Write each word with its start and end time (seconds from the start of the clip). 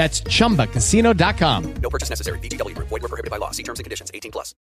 That's 0.00 0.22
chumbacasino.com. 0.22 1.74
No 1.82 1.90
purchase 1.90 2.08
necessary. 2.08 2.38
VGW 2.38 2.74
Group. 2.74 2.88
Void 2.88 3.02
were 3.02 3.08
prohibited 3.08 3.30
by 3.30 3.36
law. 3.36 3.50
See 3.50 3.62
terms 3.62 3.80
and 3.80 3.84
conditions. 3.84 4.10
18 4.14 4.32
plus. 4.32 4.54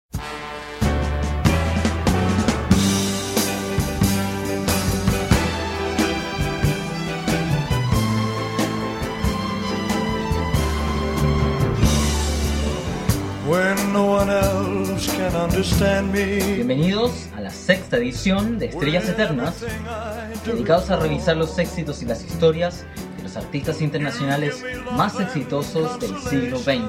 when 13.47 13.93
no 13.93 14.05
one 14.07 14.31
else 14.31 15.07
can 15.17 15.37
understand 15.37 16.13
me. 16.13 16.39
Bienvenidos 16.57 17.29
a 17.37 17.43
la 17.43 17.51
sexta 17.51 17.99
edición 17.99 18.59
de 18.59 18.67
Estrellas 18.67 19.09
Eternas, 19.09 19.63
dedicados 20.45 20.91
a 20.91 20.97
revisar 20.97 21.37
los 21.37 21.59
éxitos 21.59 22.03
y 22.03 22.07
las 22.07 22.25
historias 22.25 22.85
artistas 23.37 23.81
internacionales 23.81 24.65
más 24.93 25.19
exitosos 25.21 25.99
del 26.01 26.19
siglo 26.19 26.59
XX. 26.59 26.83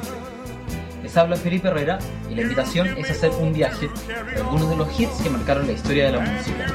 Les 1.03 1.15
habla 1.15 1.35
Felipe 1.35 1.67
Herrera 1.67 1.99
y 2.29 2.35
la 2.35 2.41
invitación 2.41 2.87
es 2.97 3.09
hacer 3.11 3.31
un 3.39 3.53
viaje 3.53 3.89
por 3.89 4.37
algunos 4.37 4.69
de 4.69 4.75
los 4.77 4.99
hits 4.99 5.21
que 5.21 5.29
marcaron 5.29 5.67
la 5.67 5.73
historia 5.73 6.05
de 6.05 6.11
la 6.13 6.19
música. 6.19 6.65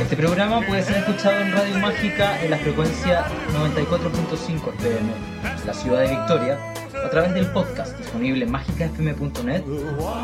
Este 0.00 0.16
programa 0.16 0.66
puede 0.66 0.82
ser 0.82 0.96
escuchado 0.96 1.40
en 1.40 1.52
Radio 1.52 1.78
Mágica 1.78 2.42
en 2.42 2.50
la 2.50 2.56
frecuencia 2.58 3.26
94.5 3.54 4.74
FM 4.78 5.38
la 5.66 5.74
ciudad 5.74 6.00
de 6.00 6.08
Victoria 6.08 6.58
a 7.04 7.10
través 7.10 7.34
del 7.34 7.46
podcast 7.52 7.96
disponible 7.98 8.44
en 8.44 8.50
mágicafm.net 8.50 9.62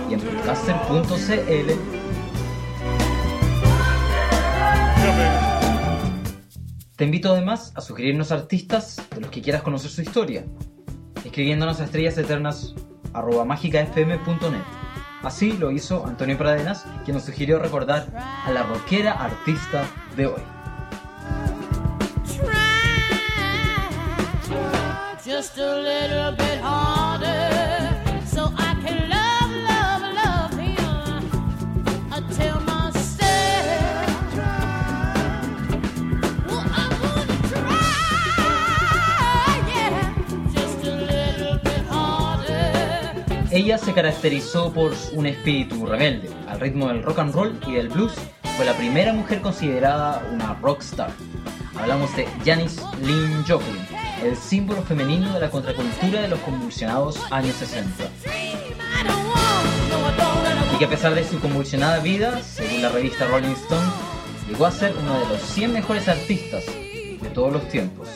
y 0.09 0.15
en 0.15 0.21
podcaster.cl. 0.21 2.04
Te 6.97 7.05
invito 7.05 7.31
además 7.33 7.73
a 7.75 7.81
sugerirnos 7.81 8.31
artistas 8.31 9.03
de 9.13 9.21
los 9.21 9.31
que 9.31 9.43
quieras 9.43 9.63
conocer 9.63 9.91
su 9.91 10.03
historia, 10.03 10.45
escribiéndonos 11.25 11.81
a 11.81 11.87
estrellaseternas.mágicafm.net. 11.87 14.63
Así 15.25 15.55
lo 15.55 15.73
hizo 15.73 16.07
Antonio 16.07 16.39
Pradenas, 16.39 16.87
quien 17.05 17.17
nos 17.17 17.25
sugirió 17.25 17.59
recordar 17.59 18.07
a 18.15 18.49
la 18.53 18.63
rockera 18.63 19.11
artista 19.13 19.91
de 20.17 20.27
hoy. 20.27 20.43
Ella 43.55 43.79
se 43.79 43.93
caracterizó 43.93 44.73
por 44.73 44.93
un 45.13 45.27
espíritu 45.27 45.87
rebelde, 45.87 46.29
al 46.49 46.59
ritmo 46.59 46.89
del 46.89 47.05
rock 47.05 47.21
and 47.21 47.33
roll 47.33 47.61
y 47.69 47.75
del 47.75 47.89
blues. 47.89 48.13
Fue 48.57 48.65
la 48.65 48.77
primera 48.77 49.13
mujer 49.13 49.43
considerada 49.43 50.27
una 50.33 50.55
rockstar. 50.55 51.13
Hablamos 51.79 52.17
de 52.17 52.27
Janis 52.45 52.83
Lynn 53.01 53.45
Joplin, 53.47 53.87
el 54.25 54.37
símbolo 54.37 54.83
femenino 54.83 55.33
de 55.33 55.39
la 55.39 55.51
contracultura 55.51 56.23
de 56.23 56.27
los 56.31 56.41
convulsionados 56.41 57.17
años 57.31 57.55
60. 57.55 58.03
I 58.03 59.05
don't 59.07 59.25
want, 59.25 59.89
no, 59.89 60.01
I 60.01 60.17
don't, 60.17 60.47
and 60.49 60.73
I 60.73 60.75
Y 60.75 60.79
que 60.79 60.87
a 60.87 60.91
pesar 60.91 61.15
de 61.15 61.23
su 61.23 61.39
convulsionada 61.39 62.01
vida, 62.01 62.43
según 62.43 62.83
la 62.83 62.89
revista 62.89 63.29
Rolling 63.29 63.53
Stone, 63.53 63.89
llegó 64.49 64.67
a 64.67 64.73
ser 64.73 64.93
uno 65.01 65.21
de 65.21 65.27
los 65.27 65.41
100 65.41 65.73
mejores 65.73 66.09
artistas 66.09 66.65
de 66.67 67.31
todos 67.33 67.53
los 67.53 67.69
tiempos. 67.69 68.09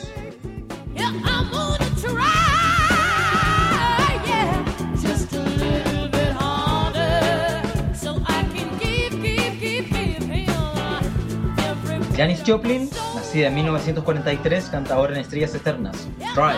Janis 12.19 12.43
Joplin, 12.45 12.89
nacida 13.15 13.47
en 13.47 13.55
1943, 13.55 14.65
canta 14.65 14.95
ahora 14.95 15.13
en 15.13 15.21
Estrellas 15.21 15.55
Eternas. 15.55 16.05
Try, 16.35 16.53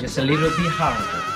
just 0.00 0.18
a 0.18 0.22
little 0.22 0.48
bit 0.50 0.70
harder. 0.78 1.29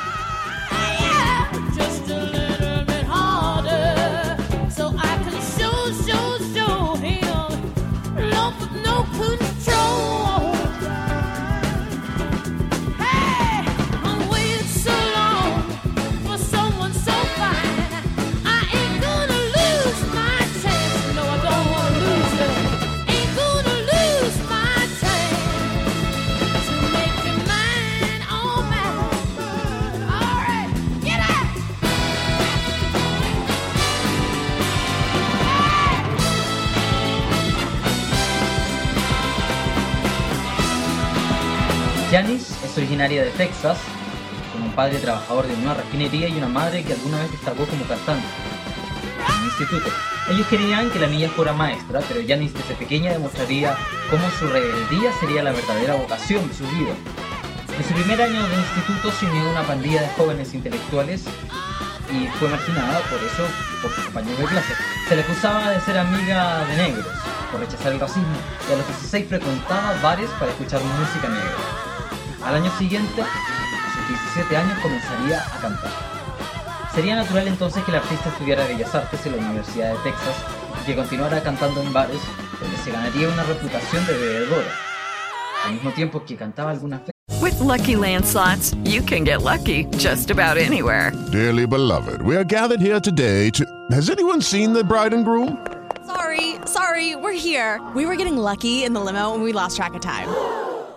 Janis 42.15 42.55
es 42.63 42.79
originaria 42.79 43.25
de 43.25 43.31
Texas, 43.31 43.77
con 44.53 44.63
un 44.63 44.71
padre 44.71 44.99
trabajador 44.99 45.49
de 45.49 45.55
una 45.55 45.75
refinería 45.75 46.29
y 46.29 46.39
una 46.39 46.47
madre 46.47 46.85
que 46.85 46.93
alguna 46.93 47.19
vez 47.19 47.33
destacó 47.33 47.67
como 47.67 47.85
cantante 47.87 48.25
en 49.27 49.41
un 49.41 49.45
instituto. 49.47 49.91
Ellos 50.31 50.47
querían 50.47 50.91
que 50.93 51.01
la 51.01 51.09
niña 51.09 51.29
fuera 51.31 51.53
maestra, 51.53 52.01
pero 52.07 52.21
Janis 52.25 52.55
desde 52.55 52.77
pequeña 52.77 53.11
demostraría 53.11 53.77
cómo 54.13 54.31
su 54.39 54.47
rebeldía 54.47 55.11
sería 55.19 55.43
la 55.43 55.51
verdadera 55.51 55.97
vocación 55.97 56.47
de 56.47 56.55
su 56.55 56.63
vida. 56.69 56.95
En 57.77 57.83
su 57.85 57.93
primer 57.95 58.23
año 58.23 58.47
de 58.47 58.55
instituto 58.59 59.11
se 59.11 59.27
unió 59.27 59.49
a 59.49 59.51
una 59.51 59.63
pandilla 59.65 60.03
de 60.03 60.09
jóvenes 60.11 60.55
intelectuales 60.55 61.25
y 62.13 62.29
fue 62.39 62.49
marginada 62.49 63.01
por 63.11 63.19
eso 63.25 63.45
por 63.83 63.91
sus 63.91 64.05
compañeros 64.05 64.39
de 64.39 64.47
clase. 64.47 64.73
Se 65.09 65.17
le 65.17 65.23
acusaba 65.23 65.69
de 65.69 65.81
ser 65.81 65.99
amiga 65.99 66.65
de 66.65 66.77
negros, 66.77 67.09
por 67.51 67.59
rechazar 67.59 67.93
el 67.93 67.99
racismo, 67.99 68.37
y 68.71 68.73
a 68.73 68.77
los 68.77 68.87
16 68.87 69.27
frecuentaba 69.31 70.01
bares 70.01 70.31
para 70.39 70.53
escuchar 70.53 70.81
música 70.81 71.29
negra. 71.29 71.84
Al 72.45 72.57
año 72.57 72.71
siguiente, 72.77 73.23
a 73.23 73.95
sus 73.95 74.09
17 74.35 74.57
años, 74.57 74.79
comenzaría 74.81 75.41
a 75.41 75.61
cantar. 75.61 75.91
Sería 76.95 77.17
natural 77.17 77.49
entonces 77.49 77.83
que 77.85 77.91
el 77.91 77.97
artista 77.97 78.29
estudiara 78.29 78.67
Bellas 78.67 78.95
Artes 78.95 79.25
en 79.27 79.37
la 79.37 79.43
Universidad 79.43 79.93
de 79.93 79.99
Texas 80.11 80.37
y 80.83 80.87
que 80.87 80.95
continuara 80.95 81.43
cantando 81.43 81.83
en 81.83 81.93
bares 81.93 82.21
donde 82.61 82.77
se 82.77 82.93
ganaría 82.93 83.29
una 83.29 83.43
reputación 83.45 84.07
de 84.07 84.13
bebedora, 84.13 84.69
al 85.65 85.73
mismo 85.73 85.91
tiempo 85.93 86.23
que 86.25 86.37
cantaba 86.37 86.71
algunas 86.73 87.01
veces. 87.01 87.15
With 87.41 87.59
Lucky 87.61 87.97
Land 87.97 88.27
slots, 88.27 88.75
you 88.85 89.03
can 89.03 89.25
get 89.25 89.43
lucky 89.43 89.87
just 89.97 90.31
about 90.31 90.59
anywhere. 90.59 91.13
Dearly 91.33 91.67
beloved, 91.67 92.23
we 92.23 92.37
are 92.37 92.45
gathered 92.45 92.81
here 92.81 93.01
today 93.01 93.51
to. 93.51 93.65
Has 93.91 94.11
anyone 94.11 94.43
seen 94.43 94.75
the 94.75 94.85
bride 94.85 95.15
and 95.15 95.25
groom? 95.25 95.67
Sorry, 96.07 96.57
sorry, 96.67 97.17
we're 97.17 97.33
here. 97.33 97.81
We 97.95 98.05
were 98.05 98.17
getting 98.17 98.37
lucky 98.37 98.85
in 98.85 98.93
the 98.93 99.01
limo 99.01 99.33
and 99.35 99.43
we 99.43 99.53
lost 99.53 99.77
track 99.77 99.95
of 99.95 100.03
time. 100.03 100.29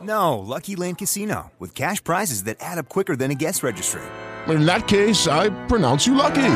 No, 0.07 0.39
Lucky 0.39 0.75
Land 0.75 0.98
Casino, 1.00 1.51
with 1.59 1.75
cash 1.75 2.04
prizes 2.04 2.44
that 2.44 2.57
add 2.59 2.77
up 2.77 2.88
quicker 2.88 3.15
than 3.15 3.31
a 3.31 3.36
guest 3.36 3.63
registry. 3.63 4.01
In 4.48 4.65
that 4.65 4.88
case, 4.88 5.27
I 5.27 5.50
pronounce 5.68 6.07
you 6.07 6.15
lucky. 6.15 6.54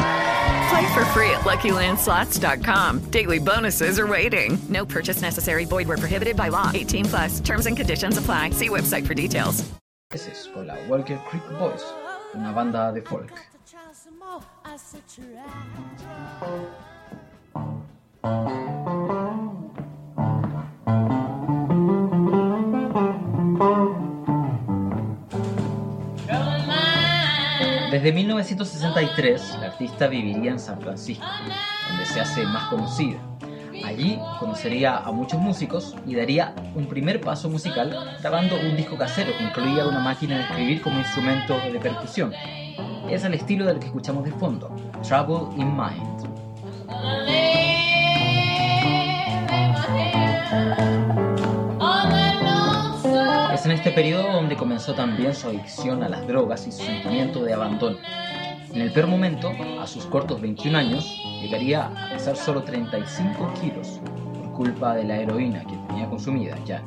Play 0.69 0.93
for 0.93 1.03
free 1.11 1.29
at 1.31 1.41
LuckyLandSlots.com. 1.41 2.99
Daily 3.11 3.39
bonuses 3.39 3.99
are 3.99 4.07
waiting. 4.07 4.57
No 4.69 4.85
purchase 4.85 5.21
necessary. 5.21 5.65
Void 5.65 5.87
were 5.87 5.97
prohibited 5.97 6.37
by 6.37 6.47
law. 6.47 6.71
18 6.73 7.05
plus. 7.05 7.39
Terms 7.41 7.65
and 7.65 7.75
conditions 7.75 8.17
apply. 8.17 8.51
See 8.51 8.69
website 8.69 9.05
for 9.05 9.13
details. 9.13 9.71
veces 10.11 10.49
con 10.53 10.67
la 10.67 10.75
Walker 10.89 11.17
Creek 11.29 11.43
Boys, 11.57 11.83
una 12.35 12.51
banda 12.51 12.91
de 12.91 13.01
folk. 13.01 13.31
Desde 28.01 28.13
1963, 28.13 29.57
la 29.59 29.67
artista 29.67 30.07
viviría 30.07 30.49
en 30.49 30.59
San 30.59 30.81
Francisco, 30.81 31.23
donde 31.87 32.03
se 32.07 32.19
hace 32.19 32.43
más 32.47 32.67
conocida. 32.67 33.19
Allí 33.85 34.17
conocería 34.39 34.97
a 34.97 35.11
muchos 35.11 35.39
músicos 35.39 35.95
y 36.07 36.15
daría 36.15 36.55
un 36.73 36.87
primer 36.87 37.21
paso 37.21 37.47
musical 37.47 38.17
grabando 38.19 38.55
un 38.59 38.75
disco 38.75 38.97
casero 38.97 39.37
que 39.37 39.43
incluía 39.43 39.85
una 39.85 39.99
máquina 39.99 40.37
de 40.37 40.45
escribir 40.45 40.81
como 40.81 40.97
instrumento 40.97 41.59
de 41.59 41.79
percusión. 41.79 42.33
Es 43.07 43.23
el 43.23 43.35
estilo 43.35 43.67
del 43.67 43.77
que 43.77 43.85
escuchamos 43.85 44.23
de 44.23 44.31
fondo, 44.31 44.75
Trouble 45.03 45.55
in 45.61 45.71
Mind. 45.77 46.21
En 53.71 53.77
este 53.77 53.91
periodo 53.91 54.33
donde 54.33 54.57
comenzó 54.57 54.93
también 54.95 55.33
su 55.33 55.47
adicción 55.47 56.03
a 56.03 56.09
las 56.09 56.27
drogas 56.27 56.67
y 56.67 56.73
su 56.73 56.83
sentimiento 56.83 57.41
de 57.45 57.53
abandono. 57.53 57.99
En 58.73 58.81
el 58.81 58.91
peor 58.91 59.07
momento, 59.07 59.49
a 59.79 59.87
sus 59.87 60.05
cortos 60.07 60.41
21 60.41 60.77
años, 60.77 61.21
llegaría 61.41 61.85
a 61.85 62.09
pesar 62.09 62.35
solo 62.35 62.63
35 62.63 63.53
kilos 63.61 64.01
por 64.33 64.51
culpa 64.51 64.95
de 64.95 65.05
la 65.05 65.21
heroína 65.21 65.61
que 65.61 65.77
tenía 65.87 66.09
consumida 66.09 66.57
ya. 66.65 66.83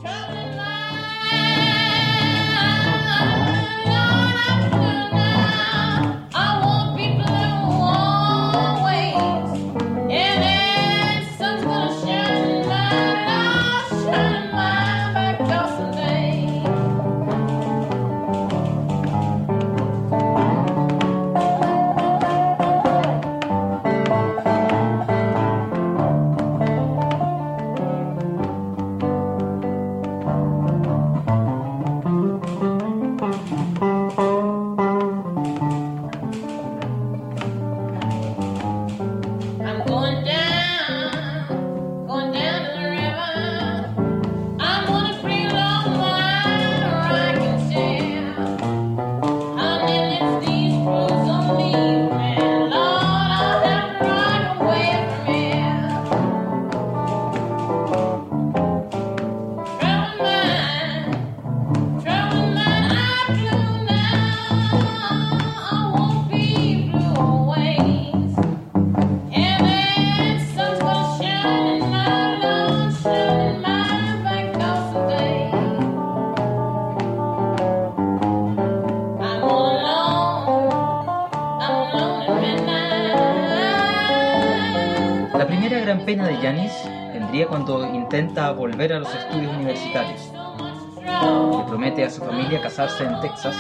Gran 85.95 86.07
pena 86.07 86.27
de 86.27 86.37
Janis 86.39 86.73
vendría 87.13 87.47
cuando 87.47 87.87
intenta 87.95 88.51
volver 88.51 88.95
a 88.95 88.99
los 88.99 89.15
estudios 89.15 89.55
universitarios. 89.55 90.33
Le 90.33 91.65
promete 91.69 92.05
a 92.05 92.11
su 92.11 92.21
familia 92.21 92.61
casarse 92.61 93.05
en 93.05 93.21
Texas 93.21 93.55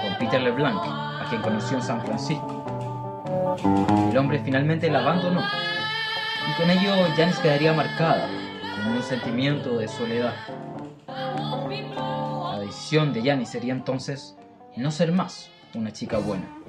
con 0.00 0.14
Peter 0.16 0.40
LeBlanc, 0.40 0.80
a 0.80 1.26
quien 1.28 1.42
conoció 1.42 1.78
en 1.78 1.82
San 1.82 2.00
Francisco. 2.02 3.56
El 4.12 4.16
hombre 4.16 4.40
finalmente 4.44 4.88
la 4.88 5.00
abandonó 5.00 5.40
y 5.40 6.60
con 6.60 6.70
ello 6.70 6.92
Janis 7.16 7.38
quedaría 7.40 7.72
marcada 7.72 8.28
con 8.76 8.92
un 8.92 9.02
sentimiento 9.02 9.76
de 9.76 9.88
soledad. 9.88 10.34
La 11.08 12.60
decisión 12.60 13.12
de 13.12 13.22
Janis 13.24 13.48
sería 13.48 13.72
entonces 13.72 14.36
no 14.76 14.92
ser 14.92 15.10
más 15.10 15.50
una 15.74 15.92
chica 15.92 16.18
buena. 16.18 16.61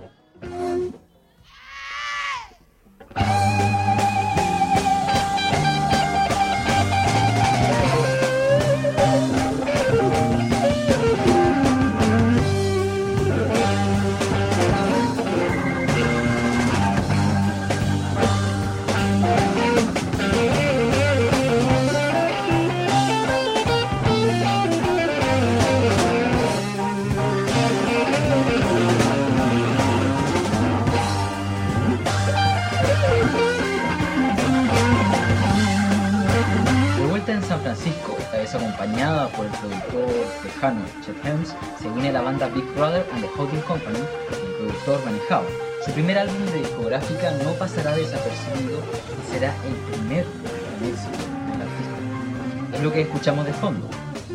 Acompañada 39.24 39.30
por 39.30 39.46
el 39.46 39.52
productor 39.52 40.10
tejano 40.42 40.82
Chet 41.06 41.26
Helms, 41.26 41.56
se 41.82 41.88
une 41.88 42.10
a 42.10 42.12
la 42.12 42.22
banda 42.22 42.48
Big 42.50 42.66
Brother 42.76 43.06
and 43.14 43.22
the 43.22 43.30
Holding 43.38 43.62
Company 43.62 44.00
y 44.00 44.46
el 44.46 44.54
productor 44.56 45.06
Manny 45.06 45.20
Howe. 45.30 45.46
Su 45.86 45.92
primer 45.92 46.18
álbum 46.18 46.46
de 46.46 46.60
discográfica 46.60 47.32
no 47.44 47.52
pasará 47.54 47.96
desapercibido 47.96 48.80
y 48.80 49.32
será 49.32 49.54
el 49.66 49.74
primer 49.92 50.26
gran 50.26 50.90
éxito 50.90 51.18
del 51.52 51.62
artista. 51.62 52.78
Es 52.78 52.84
lo 52.84 52.92
que 52.92 53.02
escuchamos 53.02 53.46
de 53.46 53.54
fondo, 53.54 53.88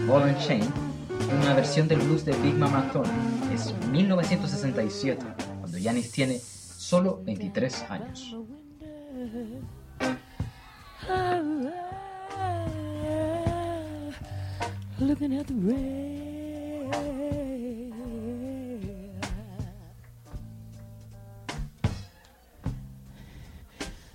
Ball 0.06 0.22
and 0.24 0.38
Chain, 0.38 0.64
una 1.42 1.54
versión 1.54 1.88
del 1.88 2.00
blues 2.00 2.24
de 2.24 2.32
Big 2.38 2.54
Mama 2.54 2.90
Thornton. 2.92 3.52
Es 3.52 3.74
1967, 3.90 5.24
cuando 5.60 5.78
Janis 5.82 6.10
tiene 6.12 6.38
solo 6.38 7.20
23 7.24 7.84
años. 7.90 8.36
Looking 15.00 15.32
at 15.38 15.46
the 15.46 15.54
rain. 15.54 16.90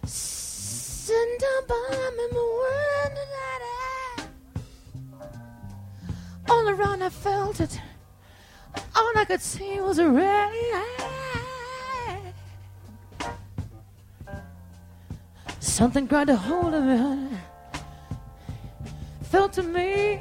Sitting 0.03 1.37
down 1.39 1.67
by 1.69 2.11
me, 2.17 2.27
my 2.33 2.43
window 3.13 3.27
All 6.49 6.67
around 6.67 7.01
I 7.01 7.09
felt 7.09 7.61
it. 7.61 7.79
All 8.93 9.13
I 9.15 9.23
could 9.23 9.41
see 9.41 9.79
was 9.79 9.99
a 9.99 10.09
rain. 10.09 10.73
Something 15.61 16.05
grabbed 16.07 16.29
a 16.29 16.35
hold 16.35 16.73
of 16.73 16.83
me. 16.83 17.29
Felt 19.23 19.53
to 19.53 19.63
me 19.63 20.19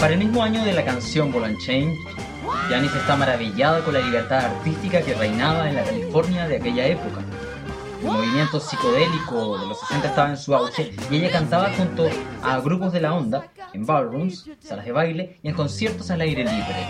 Para 0.00 0.14
el 0.14 0.18
mismo 0.18 0.42
año 0.42 0.64
de 0.64 0.72
la 0.72 0.84
canción 0.86 1.30
Ball 1.30 1.44
and 1.44 1.58
Chain, 1.58 1.94
Janis 2.70 2.94
está 2.94 3.14
maravillada 3.16 3.84
con 3.84 3.92
la 3.92 4.00
libertad 4.00 4.46
artística 4.46 5.02
que 5.02 5.12
reinaba 5.12 5.68
en 5.68 5.76
la 5.76 5.84
California 5.84 6.48
de 6.48 6.56
aquella 6.56 6.86
época. 6.86 7.20
El 8.06 8.12
movimiento 8.12 8.60
psicodélico 8.60 9.58
de 9.58 9.66
los 9.66 9.80
60 9.80 10.06
estaba 10.06 10.30
en 10.30 10.36
su 10.36 10.54
auge 10.54 10.94
y 11.10 11.16
ella 11.16 11.32
cantaba 11.32 11.72
junto 11.76 12.08
a 12.40 12.60
grupos 12.60 12.92
de 12.92 13.00
la 13.00 13.12
onda, 13.12 13.48
en 13.72 13.84
ballrooms, 13.84 14.48
salas 14.60 14.84
de 14.84 14.92
baile 14.92 15.40
y 15.42 15.48
en 15.48 15.54
conciertos 15.54 16.08
al 16.12 16.20
aire 16.20 16.44
libre. 16.44 16.86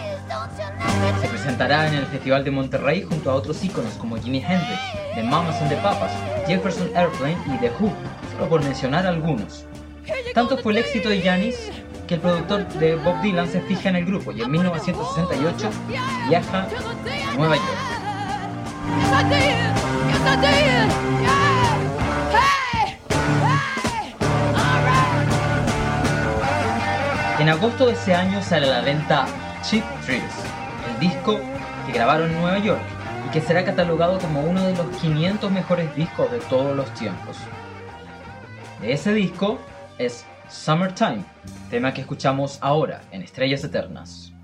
Se 1.22 1.28
presentará 1.28 1.88
en 1.88 1.94
el 1.94 2.04
Festival 2.04 2.44
de 2.44 2.50
Monterrey 2.50 3.02
junto 3.02 3.30
a 3.30 3.34
otros 3.34 3.64
íconos 3.64 3.94
como 3.94 4.18
Jimi 4.18 4.44
Hendrix, 4.46 4.78
The 5.14 5.22
Mamas 5.22 5.56
and 5.62 5.70
the 5.70 5.76
Papas, 5.76 6.12
Jefferson 6.46 6.90
Airplane 6.94 7.38
y 7.46 7.56
The 7.60 7.72
Who, 7.80 7.90
solo 8.32 8.50
por 8.50 8.62
mencionar 8.62 9.06
algunos. 9.06 9.64
Tanto 10.34 10.58
fue 10.58 10.72
el 10.72 10.78
éxito 10.80 11.08
de 11.08 11.22
Janis 11.22 11.70
que 12.06 12.16
el 12.16 12.20
productor 12.20 12.68
de 12.74 12.96
Bob 12.96 13.22
Dylan 13.22 13.48
se 13.48 13.62
fija 13.62 13.88
en 13.88 13.96
el 13.96 14.04
grupo 14.04 14.32
y 14.32 14.42
en 14.42 14.50
1968 14.50 15.70
viaja 16.28 16.68
a 16.68 17.34
Nueva 17.38 17.56
York. 17.56 17.96
En 27.38 27.48
agosto 27.48 27.86
de 27.86 27.92
ese 27.92 28.12
año 28.12 28.42
sale 28.42 28.66
a 28.66 28.70
la 28.70 28.80
venta 28.80 29.24
Cheap 29.62 29.84
Thrills, 30.04 30.24
el 30.90 30.98
disco 30.98 31.38
que 31.86 31.92
grabaron 31.92 32.30
en 32.30 32.40
Nueva 32.40 32.58
York 32.58 32.82
y 33.24 33.30
que 33.30 33.40
será 33.40 33.64
catalogado 33.64 34.18
como 34.18 34.40
uno 34.40 34.64
de 34.64 34.74
los 34.74 34.86
500 34.96 35.52
mejores 35.52 35.94
discos 35.94 36.28
de 36.32 36.40
todos 36.40 36.76
los 36.76 36.92
tiempos. 36.94 37.36
De 38.80 38.92
ese 38.92 39.14
disco 39.14 39.60
es 39.98 40.26
Summertime, 40.48 41.24
tema 41.70 41.94
que 41.94 42.00
escuchamos 42.00 42.58
ahora 42.62 43.00
en 43.12 43.22
Estrellas 43.22 43.62
Eternas. 43.62 44.35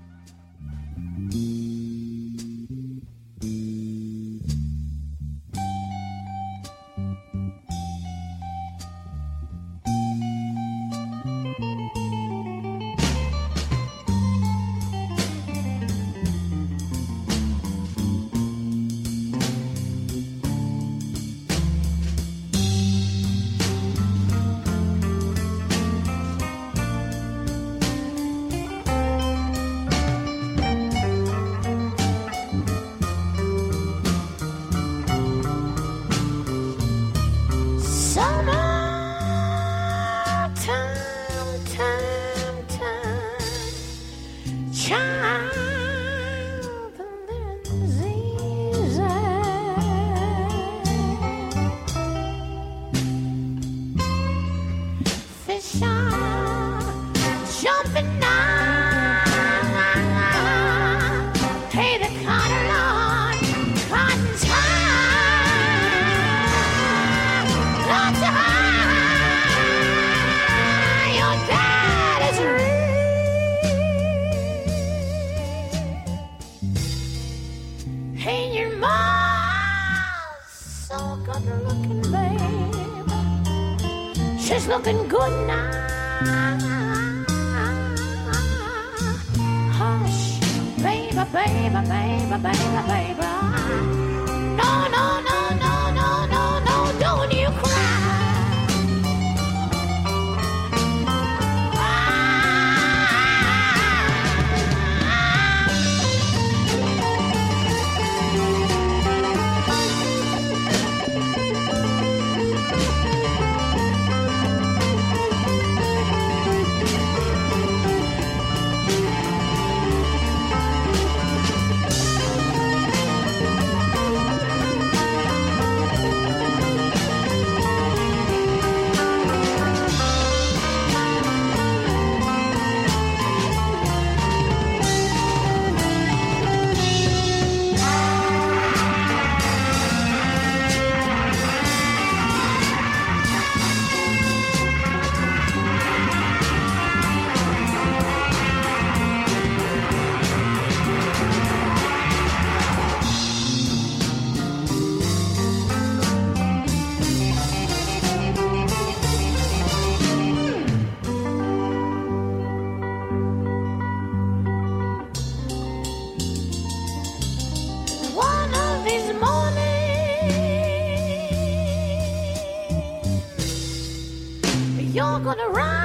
gonna 175.23 175.47
run. 175.47 175.82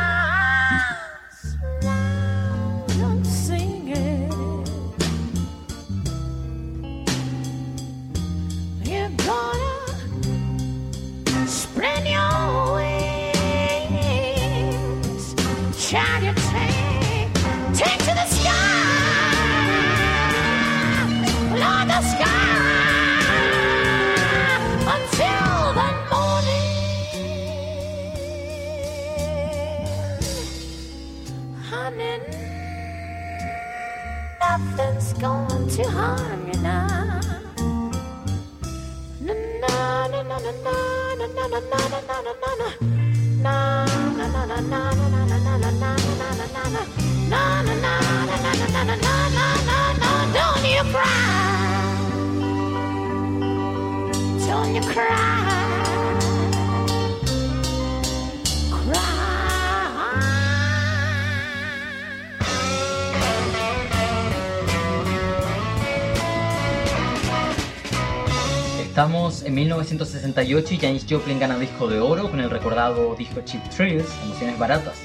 Estamos 68.81 69.43
en 69.43 69.55
1968 69.55 70.75
y 70.75 70.77
Janis 70.79 71.07
Joplin 71.09 71.41
gana 71.41 71.59
disco 71.59 71.89
de 71.89 71.99
oro 71.99 72.31
con 72.31 72.39
el 72.39 72.49
recordado 72.49 73.17
disco 73.17 73.41
Cheap 73.41 73.69
Thrills, 73.71 74.07
Emociones 74.25 74.59
Baratas. 74.61 74.99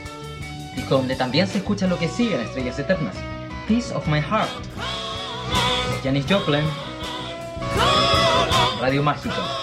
Disco 0.76 0.98
donde 0.98 1.16
también 1.16 1.48
se 1.48 1.58
escucha 1.58 1.88
lo 1.88 1.98
que 1.98 2.08
sigue 2.08 2.36
en 2.36 2.42
Estrellas 2.42 2.78
Eternas, 2.78 3.16
Piece 3.68 3.94
of 3.94 4.08
My 4.08 4.20
Heart. 4.20 4.50
Janis 6.04 6.26
Joplin, 6.30 6.64
Radio 8.80 9.02
Mágico. 9.02 9.63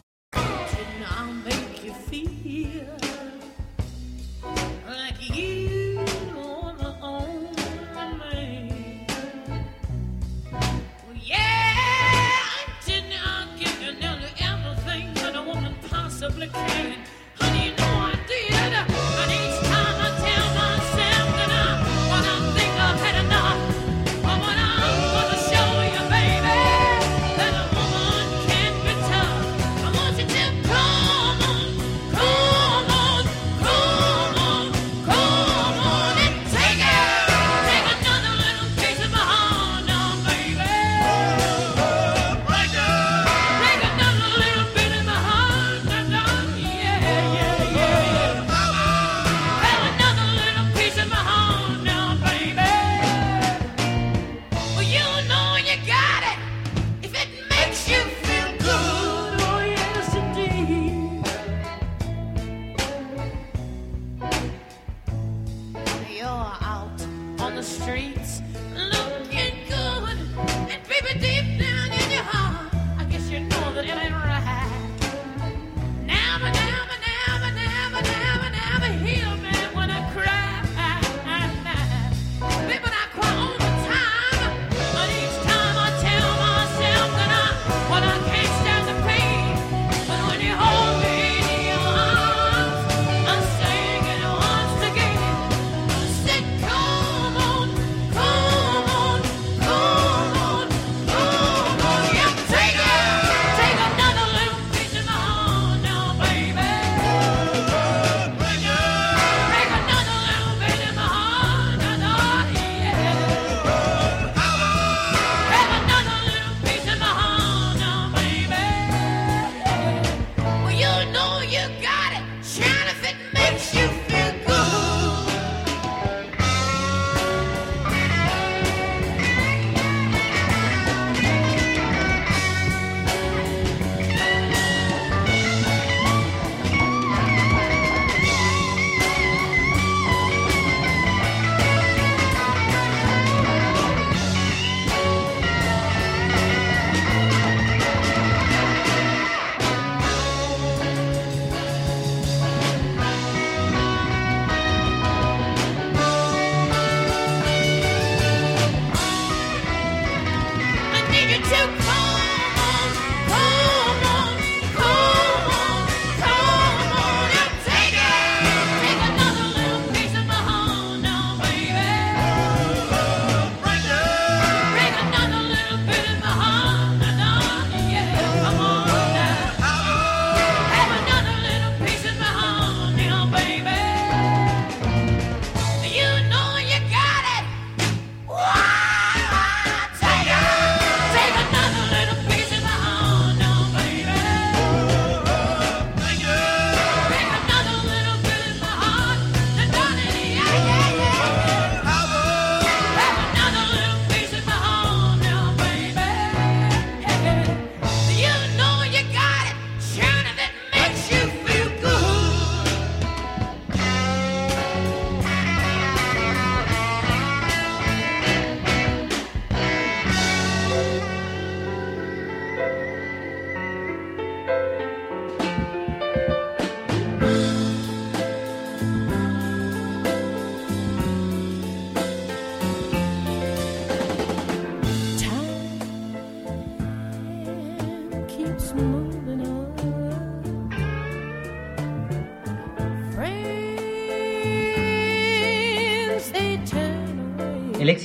out 66.41 67.01
on 67.39 67.55
the 67.55 67.63
streets. 67.63 68.41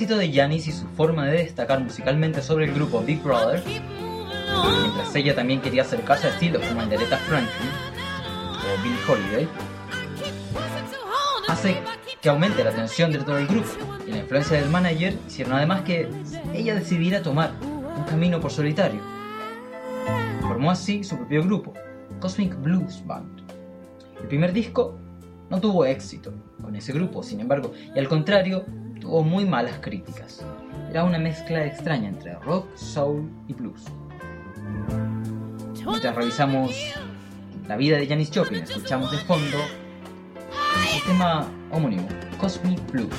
éxito 0.06 0.18
de 0.20 0.32
Janis 0.32 0.68
y 0.68 0.72
su 0.72 0.86
forma 0.86 1.26
de 1.26 1.38
destacar 1.38 1.80
musicalmente 1.80 2.40
sobre 2.40 2.66
el 2.66 2.72
grupo 2.72 3.00
Big 3.00 3.20
Brother, 3.24 3.60
mientras 3.64 5.12
ella 5.16 5.34
también 5.34 5.60
quería 5.60 5.82
acercarse 5.82 6.28
a 6.28 6.30
estilos 6.30 6.64
como 6.64 6.82
el 6.82 6.88
de 6.88 6.94
Aretha 6.94 7.16
Franklin 7.16 7.70
o 8.62 8.82
Billie 8.84 8.98
Holiday, 9.08 9.48
hace 11.48 11.76
que 12.22 12.28
aumente 12.28 12.62
la 12.62 12.70
tensión 12.70 13.10
dentro 13.10 13.34
del 13.34 13.48
grupo 13.48 13.68
y 14.06 14.12
la 14.12 14.18
influencia 14.18 14.60
del 14.60 14.70
manager 14.70 15.18
hicieron 15.26 15.54
además 15.54 15.82
que 15.82 16.08
ella 16.54 16.76
decidiera 16.76 17.20
tomar 17.20 17.50
un 17.60 18.04
camino 18.04 18.38
por 18.38 18.52
solitario. 18.52 19.00
Formó 20.42 20.70
así 20.70 21.02
su 21.02 21.16
propio 21.16 21.42
grupo, 21.42 21.74
Cosmic 22.20 22.54
Blues 22.62 23.04
Band. 23.04 23.40
El 24.20 24.28
primer 24.28 24.52
disco 24.52 24.96
no 25.50 25.60
tuvo 25.60 25.84
éxito 25.84 26.32
con 26.62 26.76
ese 26.76 26.92
grupo, 26.92 27.24
sin 27.24 27.40
embargo, 27.40 27.72
y 27.92 27.98
al 27.98 28.06
contrario, 28.06 28.64
tuvo 29.06 29.22
muy 29.22 29.44
malas 29.44 29.78
críticas. 29.80 30.44
Era 30.90 31.04
una 31.04 31.18
mezcla 31.18 31.64
extraña 31.64 32.08
entre 32.08 32.34
rock, 32.40 32.66
soul 32.76 33.30
y 33.46 33.54
blues. 33.54 33.84
Mientras 35.86 36.16
revisamos 36.16 36.72
la 37.68 37.76
vida 37.76 37.98
de 37.98 38.06
Janis 38.08 38.30
Joplin, 38.34 38.64
escuchamos 38.64 39.12
de 39.12 39.18
fondo 39.18 39.58
el 40.92 41.02
tema 41.04 41.46
homónimo, 41.70 42.08
Cosmic 42.40 42.80
Blues. 42.90 43.14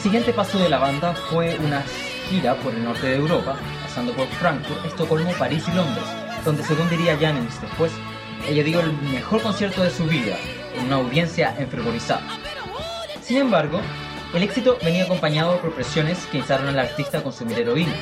Siguiente 0.00 0.32
paso 0.32 0.58
de 0.58 0.70
la 0.70 0.78
banda 0.78 1.12
fue 1.12 1.58
una 1.58 1.82
gira 2.30 2.54
por 2.54 2.72
el 2.72 2.82
norte 2.82 3.06
de 3.06 3.16
Europa, 3.16 3.56
pasando 3.82 4.14
por 4.14 4.26
Frankfurt, 4.28 4.86
Estocolmo, 4.86 5.30
París 5.38 5.62
y 5.68 5.76
Londres, 5.76 6.04
donde 6.42 6.62
según 6.62 6.88
diría 6.88 7.18
Janis 7.18 7.60
después, 7.60 7.92
ella 8.48 8.64
dio 8.64 8.80
el 8.80 8.94
mejor 9.12 9.42
concierto 9.42 9.82
de 9.82 9.90
su 9.90 10.04
vida, 10.04 10.36
con 10.74 10.86
una 10.86 10.96
audiencia 10.96 11.54
enfervorizada. 11.58 12.26
Sin 13.20 13.36
embargo, 13.36 13.78
el 14.32 14.42
éxito 14.42 14.78
venía 14.82 15.04
acompañado 15.04 15.60
por 15.60 15.74
presiones 15.74 16.26
que 16.28 16.38
instaron 16.38 16.68
al 16.68 16.78
artista 16.78 17.18
a 17.18 17.22
consumir 17.22 17.58
heroína. 17.58 17.92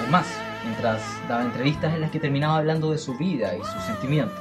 Aún 0.00 0.10
más, 0.12 0.28
mientras 0.62 1.02
daba 1.28 1.42
entrevistas 1.42 1.94
en 1.94 2.02
las 2.02 2.12
que 2.12 2.20
terminaba 2.20 2.58
hablando 2.58 2.92
de 2.92 2.98
su 2.98 3.16
vida 3.16 3.56
y 3.56 3.58
sus 3.58 3.82
sentimientos. 3.82 4.38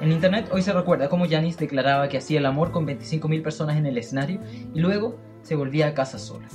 En 0.00 0.10
internet 0.10 0.48
hoy 0.50 0.62
se 0.62 0.72
recuerda 0.72 1.08
cómo 1.08 1.28
Janis 1.28 1.56
declaraba 1.56 2.08
que 2.08 2.18
hacía 2.18 2.40
el 2.40 2.46
amor 2.46 2.72
con 2.72 2.84
25.000 2.88 3.40
personas 3.40 3.76
en 3.76 3.86
el 3.86 3.96
escenario 3.96 4.40
y 4.74 4.80
luego 4.80 5.16
se 5.44 5.54
volvía 5.54 5.88
a 5.88 5.94
casa 5.94 6.18
sola. 6.18 6.48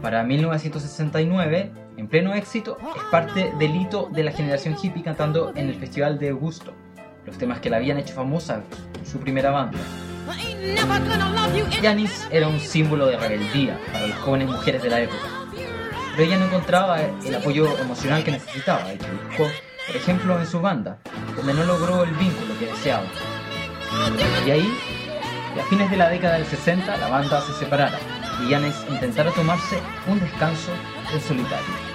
Para 0.00 0.22
1969, 0.24 1.72
en 1.96 2.08
pleno 2.08 2.34
éxito, 2.34 2.78
es 2.96 3.02
parte 3.10 3.52
del 3.58 3.76
hito 3.76 4.08
de 4.12 4.22
la 4.22 4.32
generación 4.32 4.76
hippie 4.80 5.02
cantando 5.02 5.52
en 5.54 5.68
el 5.68 5.74
Festival 5.74 6.18
de 6.18 6.30
Augusto, 6.30 6.72
los 7.26 7.36
temas 7.36 7.60
que 7.60 7.68
la 7.68 7.76
habían 7.76 7.98
hecho 7.98 8.14
famosa 8.14 8.62
su 9.04 9.18
primera 9.18 9.50
banda. 9.50 9.78
Janis 11.82 12.28
era 12.30 12.48
un 12.48 12.60
símbolo 12.60 13.06
de 13.06 13.16
rebeldía 13.16 13.78
para 13.92 14.06
las 14.06 14.18
jóvenes 14.20 14.48
mujeres 14.48 14.82
de 14.82 14.90
la 14.90 15.00
época, 15.00 15.26
pero 16.12 16.28
ella 16.28 16.38
no 16.38 16.46
encontraba 16.46 17.00
el 17.00 17.34
apoyo 17.34 17.76
emocional 17.78 18.22
que 18.22 18.32
necesitaba 18.32 18.92
y 18.94 18.98
que 18.98 19.06
buscó, 19.10 19.50
por 19.86 19.96
ejemplo, 19.96 20.38
en 20.38 20.46
su 20.46 20.60
banda, 20.60 20.98
donde 21.36 21.54
no 21.54 21.64
logró 21.64 22.04
el 22.04 22.12
vínculo 22.12 22.56
que 22.58 22.66
deseaba. 22.66 23.04
Y 24.46 24.50
ahí, 24.50 24.72
y 25.54 25.58
a 25.58 25.64
fines 25.64 25.90
de 25.90 25.96
la 25.96 26.08
década 26.08 26.34
del 26.34 26.46
60, 26.46 26.96
la 26.96 27.08
banda 27.08 27.40
se 27.40 27.52
separara 27.52 27.98
y 28.42 28.50
Janis 28.50 28.74
intentara 28.88 29.30
tomarse 29.32 29.78
un 30.06 30.18
descanso 30.18 30.72
en 31.12 31.20
solitario. 31.20 31.92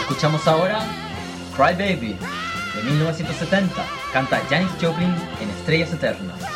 Escuchamos 0.00 0.46
ahora 0.48 0.80
Cry 1.56 1.74
Baby 1.74 2.18
de 2.74 2.82
1970. 2.82 3.84
Canta 4.12 4.40
Janis 4.48 4.70
Joplin 4.80 5.14
en 5.40 5.50
Estrellas 5.50 5.92
Eternas. 5.92 6.55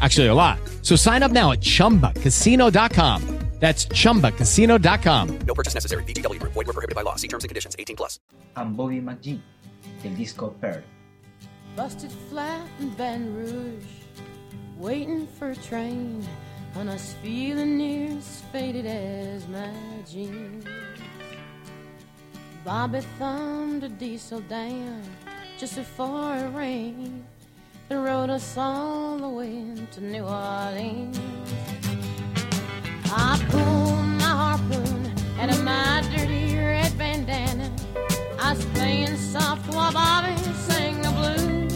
Actually, 0.00 0.26
a 0.26 0.34
lot. 0.34 0.58
So 0.82 0.96
sign 0.96 1.22
up 1.22 1.32
now 1.32 1.52
at 1.52 1.60
chumbacasino.com. 1.60 3.38
That's 3.58 3.86
chumbacasino.com. 3.86 5.38
No 5.40 5.54
purchase 5.54 5.74
necessary. 5.74 6.04
VGW 6.04 6.38
Group. 6.38 6.52
Void 6.52 6.68
were 6.68 6.72
prohibited 6.72 6.94
by 6.94 7.02
law. 7.02 7.16
See 7.16 7.26
terms 7.26 7.44
and 7.44 7.48
conditions. 7.48 7.74
18 7.78 7.96
plus. 7.96 8.20
I'm 8.54 8.74
Bobby 8.74 9.00
McGee, 9.00 9.40
del 10.02 10.14
disco 10.14 10.54
Pearl. 10.60 10.82
Busted 11.74 12.12
flat 12.30 12.66
in 12.80 12.90
Baton 12.90 13.34
Rouge, 13.34 13.84
waiting 14.76 15.26
for 15.38 15.50
a 15.50 15.56
train, 15.56 16.24
and 16.74 16.90
I 16.90 16.92
was 16.92 17.14
feeling 17.22 17.78
near 17.78 18.16
as 18.16 18.42
faded 18.52 18.86
as 18.86 19.46
my 19.48 19.72
jeans. 20.08 20.64
Bobby 22.64 23.00
thumbed 23.18 23.84
a 23.84 23.88
diesel 23.88 24.40
down 24.42 25.02
just 25.58 25.76
before 25.76 26.36
it 26.36 26.54
rained 26.54 27.24
and 27.90 28.04
rode 28.04 28.30
us 28.30 28.56
all 28.56 29.16
the 29.16 29.28
way 29.28 29.64
to 29.92 30.00
New 30.02 30.22
Orleans. 30.22 31.18
I 33.10 33.38
pulled 33.48 34.04
my 34.20 34.24
harpoon 34.24 35.12
out 35.40 35.50
of 35.50 35.64
my 35.64 36.02
dirty 36.14 36.56
red 36.56 36.96
bandana. 36.98 37.70
I 38.38 38.52
was 38.52 38.64
playing 38.66 39.16
soft 39.16 39.72
while 39.74 39.92
Bobby 39.92 40.36
sang 40.66 41.00
the 41.00 41.10
blues. 41.10 41.74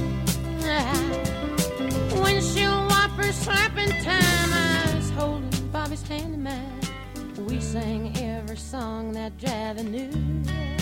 Windshield 2.20 2.88
wipers 2.90 3.35
slapping 3.37 3.90
time. 4.03 4.53
I 4.53 4.94
was 4.94 5.11
holding 5.11 5.68
Bobby's 5.68 6.03
hand 6.07 6.35
in 6.35 6.42
mine. 6.42 6.81
We 7.46 7.61
sang 7.61 8.16
every 8.18 8.57
song 8.57 9.12
that 9.12 9.37
Javi 9.38 9.85
knew. 9.85 10.82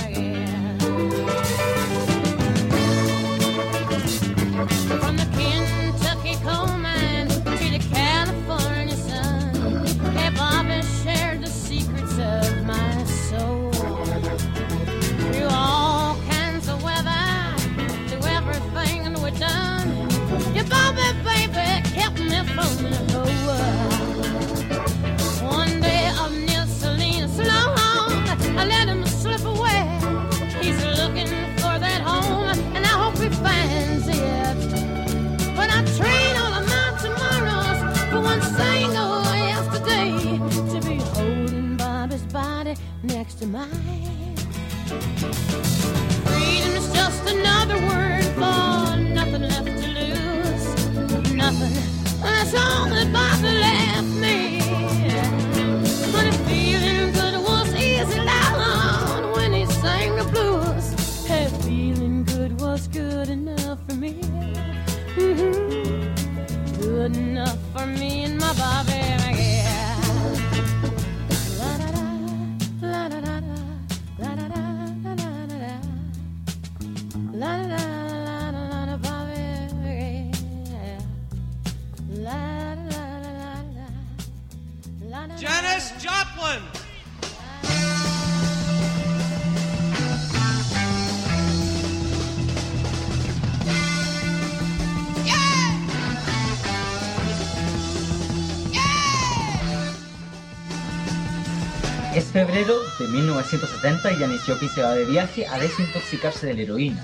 1970 103.41 104.11
y 104.11 104.15
Janis 104.17 104.41
Joplin 104.45 104.69
se 104.69 104.81
va 104.83 104.91
de 104.93 105.05
viaje 105.05 105.47
a 105.47 105.57
desintoxicarse 105.57 106.45
de 106.47 106.53
la 106.53 106.61
heroína. 106.61 107.03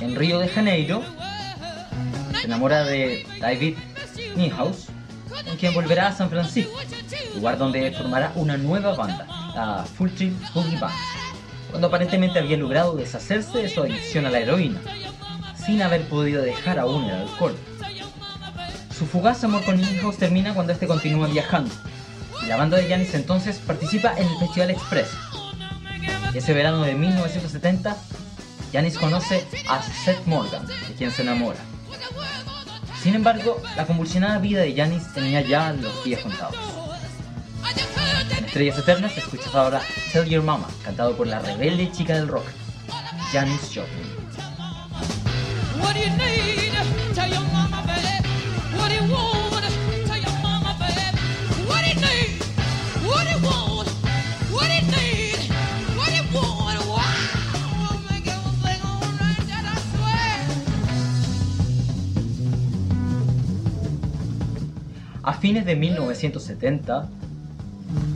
En 0.00 0.14
Río 0.16 0.38
de 0.38 0.48
Janeiro 0.48 1.02
se 2.38 2.46
enamora 2.46 2.84
de 2.84 3.26
David 3.40 3.76
Niehaus, 4.36 4.86
con 5.46 5.56
quien 5.56 5.72
volverá 5.72 6.08
a 6.08 6.12
San 6.12 6.28
Francisco, 6.28 6.78
lugar 7.34 7.56
donde 7.56 7.90
formará 7.92 8.32
una 8.34 8.56
nueva 8.56 8.94
banda, 8.94 9.26
la 9.54 9.84
Full 9.84 10.10
Trip 10.10 10.34
Boogie 10.52 10.78
Band, 10.78 10.94
cuando 11.70 11.88
aparentemente 11.88 12.38
había 12.38 12.56
logrado 12.58 12.96
deshacerse 12.96 13.58
de 13.58 13.68
su 13.68 13.82
adicción 13.82 14.26
a 14.26 14.30
la 14.30 14.40
heroína, 14.40 14.80
sin 15.56 15.80
haber 15.80 16.02
podido 16.08 16.42
dejar 16.42 16.78
aún 16.78 17.04
el 17.04 17.22
alcohol. 17.22 17.56
Su 18.96 19.06
fugaz 19.06 19.42
amor 19.42 19.64
con 19.64 19.76
Niehaus 19.76 20.18
termina 20.18 20.52
cuando 20.52 20.72
este 20.72 20.86
continúa 20.86 21.28
viajando, 21.28 21.70
la 22.46 22.56
banda 22.56 22.76
de 22.76 22.88
Janis 22.88 23.14
entonces 23.14 23.58
participa 23.58 24.14
en 24.16 24.28
el 24.28 24.38
Festival 24.38 24.70
Express. 24.70 25.08
Y 26.34 26.38
ese 26.38 26.52
verano 26.52 26.82
de 26.82 26.94
1970, 26.94 27.96
Janis 28.72 28.98
conoce 28.98 29.46
a 29.68 29.82
Seth 29.82 30.26
Morgan, 30.26 30.66
de 30.66 30.94
quien 30.96 31.10
se 31.10 31.22
enamora. 31.22 31.58
Sin 33.02 33.14
embargo, 33.14 33.60
la 33.76 33.86
convulsionada 33.86 34.38
vida 34.38 34.60
de 34.60 34.74
Janis 34.74 35.12
tenía 35.12 35.40
ya 35.42 35.72
los 35.72 36.04
días 36.04 36.22
contados. 36.22 36.56
En 38.36 38.44
Estrellas 38.44 38.78
Eternas 38.78 39.16
escuchas 39.16 39.54
ahora 39.54 39.80
Tell 40.12 40.24
Your 40.24 40.42
Mama, 40.42 40.68
cantado 40.84 41.16
por 41.16 41.26
la 41.26 41.40
rebelde 41.40 41.90
chica 41.90 42.14
del 42.14 42.28
rock, 42.28 42.46
Janis 43.32 43.70
Joplin. 43.74 44.22
What 45.80 45.94
do? 45.94 47.14
Tell 47.14 47.28
your 47.28 47.40
mama, 47.52 47.82
babe. 47.86 48.24
What 48.78 48.90
do? 48.90 49.41
A 65.24 65.34
fines 65.34 65.64
de 65.64 65.76
1970, 65.76 67.08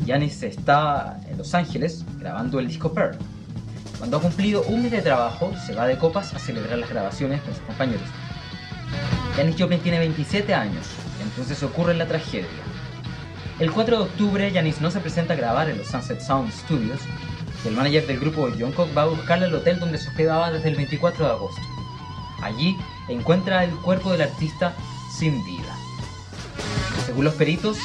Janis 0.05 0.43
está 0.43 1.21
en 1.31 1.39
Los 1.39 1.55
Ángeles 1.55 2.05
grabando 2.19 2.59
el 2.59 2.67
disco 2.67 2.93
Pearl. 2.93 3.17
Cuando 3.99 4.17
ha 4.17 4.21
cumplido 4.21 4.65
un 4.65 4.83
mes 4.83 4.91
de 4.91 5.03
trabajo, 5.03 5.53
se 5.65 5.77
va 5.77 5.87
de 5.87 5.99
copas 5.99 6.35
a 6.35 6.41
celebrar 6.41 6.79
las 6.79 6.91
grabaciones 6.91 7.43
con 7.43 7.55
sus 7.55 7.63
compañeros. 7.63 8.09
Janis 9.37 9.55
Joplin 9.57 9.79
tiene 9.79 10.01
27 10.01 10.53
años, 10.53 10.85
entonces 11.23 11.63
ocurre 11.63 11.95
la 11.95 12.07
tragedia. 12.07 12.49
El 13.61 13.71
4 13.71 13.99
de 13.99 14.03
octubre, 14.03 14.51
Janis 14.53 14.81
no 14.81 14.91
se 14.91 14.99
presenta 14.99 15.35
a 15.35 15.37
grabar 15.37 15.71
en 15.71 15.79
los 15.79 15.87
Sunset 15.87 16.21
Sound 16.21 16.51
Studios 16.51 16.99
y 17.65 17.69
el 17.69 17.75
manager 17.75 18.05
del 18.09 18.19
grupo, 18.19 18.49
John 18.59 18.73
Cook, 18.73 18.89
va 18.97 19.03
a 19.03 19.07
buscarle 19.07 19.45
al 19.47 19.55
hotel 19.55 19.79
donde 19.79 19.99
se 19.99 20.09
hospedaba 20.09 20.51
desde 20.51 20.71
el 20.71 20.75
24 20.75 21.25
de 21.25 21.31
agosto. 21.31 21.63
Allí 22.43 22.77
encuentra 23.07 23.63
el 23.63 23.71
cuerpo 23.77 24.11
del 24.11 24.23
artista 24.23 24.75
sin 25.17 25.45
vida. 25.45 25.76
Según 27.07 27.25
los 27.25 27.35
peritos, 27.35 27.79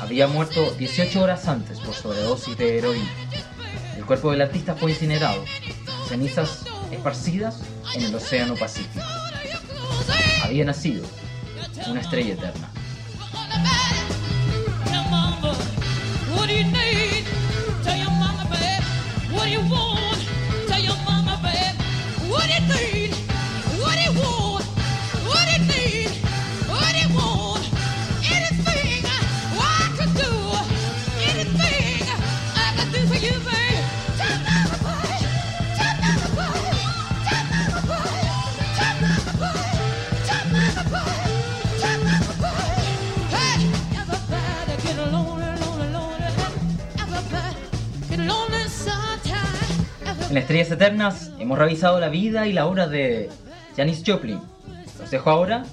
había 0.00 0.28
muerto 0.28 0.70
18 0.78 1.20
horas 1.20 1.48
antes 1.48 1.80
por 1.80 1.92
sobredosis 1.92 2.56
de 2.56 2.78
heroína. 2.78 3.10
El 3.96 4.04
cuerpo 4.04 4.30
del 4.30 4.42
artista 4.42 4.76
fue 4.76 4.92
incinerado, 4.92 5.44
cenizas 6.08 6.64
esparcidas 6.92 7.62
en 7.94 8.04
el 8.04 8.14
Océano 8.14 8.54
Pacífico. 8.54 9.04
Había 10.44 10.64
nacido 10.64 11.04
una 11.88 12.00
estrella 12.00 12.34
eterna. 12.34 12.70
En 50.32 50.38
Estrellas 50.38 50.70
Eternas 50.70 51.30
hemos 51.38 51.58
revisado 51.58 52.00
la 52.00 52.08
vida 52.08 52.46
y 52.46 52.54
la 52.54 52.66
obra 52.66 52.86
de 52.86 53.28
Janis 53.76 54.02
Joplin. 54.06 54.40
Los 54.98 55.10
dejo 55.10 55.28
ahora 55.28 55.64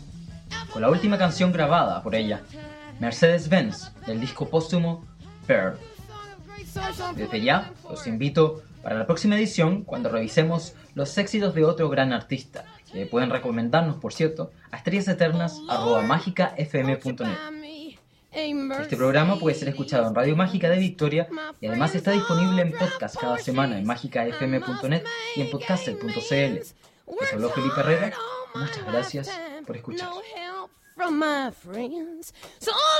con 0.74 0.82
la 0.82 0.89
última 0.89 1.17
canción 1.17 1.54
grabada 1.54 2.04
por 2.04 2.13
ella, 2.13 2.41
Mercedes-Benz, 3.00 3.93
del 4.06 4.19
disco 4.19 4.50
póstumo 4.50 5.06
Pearl. 5.48 5.78
Desde 7.15 7.39
ya, 7.39 7.72
los 7.89 8.06
invito 8.06 8.62
para 8.84 8.98
la 8.98 9.06
próxima 9.06 9.38
edición 9.38 9.86
cuando 9.86 10.10
revisemos 10.10 10.74
los 10.93 11.17
éxitos 11.17 11.56
de 11.56 11.63
otro 11.63 11.88
gran 11.88 12.12
artista, 12.12 12.65
que 12.91 13.06
pueden 13.06 13.30
recomendarnos, 13.30 13.95
por 13.95 14.12
cierto, 14.12 14.52
a 14.72 14.76
estrellaseternas.mágicafm.net. 14.76 17.59
Este 18.32 18.96
programa 18.96 19.39
puede 19.39 19.56
ser 19.56 19.70
escuchado 19.70 20.08
en 20.08 20.13
Radio 20.13 20.36
Mágica 20.36 20.70
de 20.70 20.78
Victoria 20.78 21.28
y 21.60 21.68
además 21.68 21.96
está 21.96 22.12
disponible 22.12 22.62
en 22.62 22.72
podcast 22.72 23.15
cada 23.20 23.38
semana 23.39 23.80
en 23.80 23.86
mágicafm.net 23.86 25.04
y 25.36 25.42
en 25.42 25.50
podcaster.cl. 25.50 26.13
Les 26.32 27.34
habló 27.34 27.50
Felipe 27.50 27.80
Herrera. 27.80 28.13
Muchas 28.54 28.86
gracias 28.86 29.32
por 29.65 29.76
escuchar. 29.76 30.10
No 30.10 30.22
help 30.22 30.72
from 30.96 31.18
my 31.18 31.52
friends. 31.52 32.34
So, 32.60 32.72
oh 32.74 33.00